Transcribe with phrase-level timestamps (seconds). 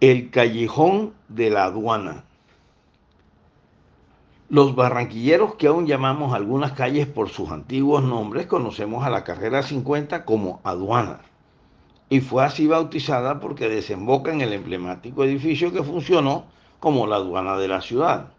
[0.00, 2.24] El callejón de la aduana.
[4.50, 9.62] Los barranquilleros que aún llamamos algunas calles por sus antiguos nombres conocemos a la carrera
[9.62, 11.20] 50 como aduana
[12.10, 16.44] y fue así bautizada porque desemboca en el emblemático edificio que funcionó
[16.78, 18.34] como la aduana de la ciudad.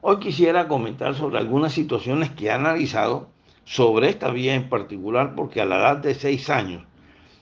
[0.00, 3.28] Hoy quisiera comentar sobre algunas situaciones que he analizado
[3.66, 6.86] sobre esta vía en particular porque a la edad de seis años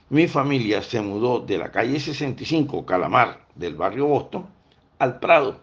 [0.09, 4.45] mi familia se mudó de la calle 65 Calamar del barrio Boston
[4.99, 5.61] al Prado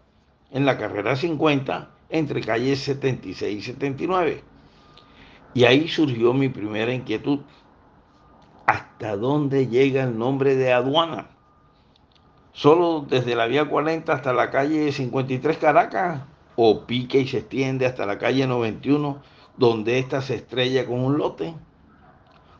[0.51, 4.43] en la carrera 50 entre calles 76 y 79.
[5.55, 7.41] Y ahí surgió mi primera inquietud.
[8.67, 11.31] ¿Hasta dónde llega el nombre de aduana?
[12.53, 16.23] ¿Solo desde la vía 40 hasta la calle 53 Caracas?
[16.57, 19.23] ¿O pique y se extiende hasta la calle 91
[19.57, 21.55] donde ésta se estrella con un lote?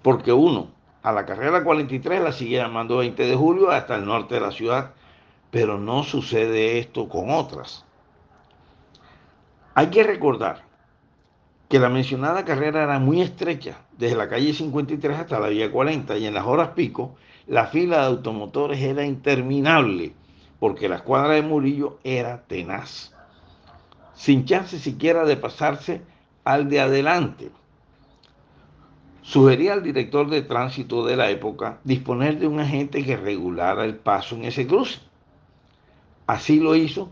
[0.01, 0.69] Porque uno,
[1.03, 4.53] a la carrera 43 la sigue llamando 20 de julio hasta el norte de la
[4.53, 4.93] ciudad,
[5.51, 7.85] pero no sucede esto con otras.
[9.75, 10.63] Hay que recordar
[11.69, 16.19] que la mencionada carrera era muy estrecha, desde la calle 53 hasta la vía 40,
[16.19, 20.15] y en las horas pico la fila de automotores era interminable,
[20.61, 23.13] porque la escuadra de Murillo era tenaz,
[24.15, 26.03] sin chance siquiera de pasarse
[26.45, 27.51] al de adelante.
[29.23, 33.95] Sugería al director de tránsito de la época disponer de un agente que regulara el
[33.95, 34.99] paso en ese cruce.
[36.27, 37.09] Así lo hizo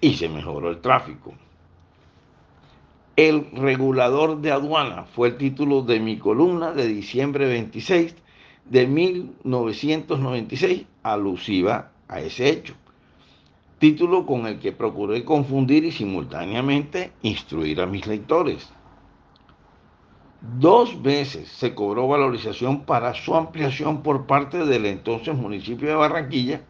[0.00, 1.34] y se mejoró el tráfico.
[3.16, 8.16] El regulador de aduana fue el título de mi columna de diciembre 26
[8.64, 12.74] de 1996, alusiva a ese hecho.
[13.78, 18.72] Título con el que procuré confundir y simultáneamente instruir a mis lectores.
[20.46, 26.60] Dos veces se cobró valorización para su ampliación por parte del entonces municipio de Barranquilla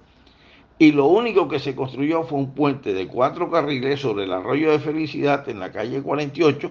[0.78, 4.70] y lo único que se construyó fue un puente de cuatro carriles sobre el arroyo
[4.70, 6.70] de Felicidad en la calle 48,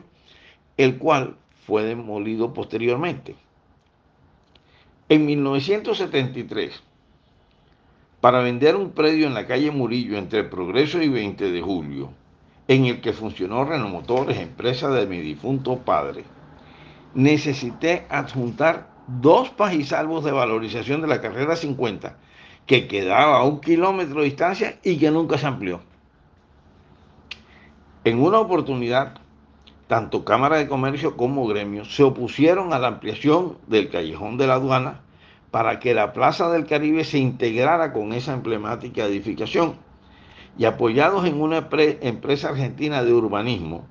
[0.78, 1.36] el cual
[1.68, 3.36] fue demolido posteriormente.
[5.10, 6.82] En 1973,
[8.22, 12.14] para vender un predio en la calle Murillo entre Progreso y 20 de Julio,
[12.70, 16.24] en el que funcionó Renault Motores, empresa de mi difunto padre,
[17.14, 22.18] necesité adjuntar dos pajisalvos de valorización de la carrera 50
[22.66, 25.82] que quedaba a un kilómetro de distancia y que nunca se amplió.
[28.06, 29.16] En una oportunidad,
[29.88, 34.56] tanto Cámara de Comercio como Gremio se opusieron a la ampliación del callejón de la
[34.56, 35.02] aduana
[35.52, 39.76] para que la Plaza del Caribe se integrara con esa emblemática edificación.
[40.58, 41.68] Y apoyados en una
[42.02, 43.86] empresa argentina de urbanismo,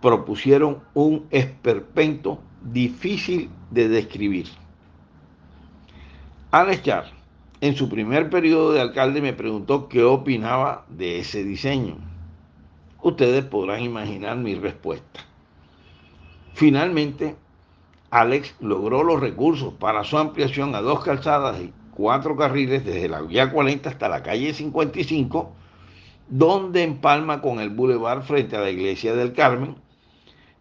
[0.00, 4.46] propusieron un esperpento difícil de describir.
[6.50, 7.04] Alex Char,
[7.60, 11.96] en su primer periodo de alcalde, me preguntó qué opinaba de ese diseño.
[13.02, 15.20] Ustedes podrán imaginar mi respuesta.
[16.54, 17.36] Finalmente,
[18.10, 23.20] Alex logró los recursos para su ampliación a dos calzadas y cuatro carriles desde la
[23.20, 25.52] vía 40 hasta la calle 55,
[26.28, 29.76] donde empalma con el bulevar frente a la iglesia del Carmen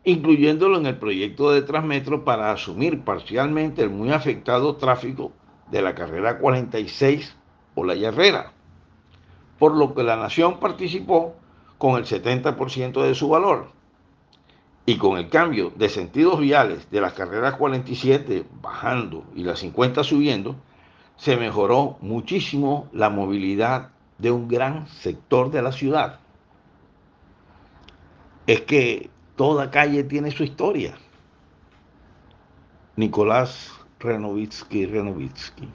[0.03, 5.31] incluyéndolo en el proyecto de Transmetro para asumir parcialmente el muy afectado tráfico
[5.71, 7.35] de la carrera 46
[7.75, 8.53] o la Herrera,
[9.59, 11.35] por lo que la nación participó
[11.77, 13.71] con el 70% de su valor.
[14.85, 20.03] Y con el cambio de sentidos viales de las carreras 47 bajando y las 50
[20.05, 20.55] subiendo,
[21.17, 26.19] se mejoró muchísimo la movilidad de un gran sector de la ciudad.
[28.45, 30.97] Es que Toda calle tiene su historia.
[32.95, 35.69] Nicolás Renovitsky Renovitsky.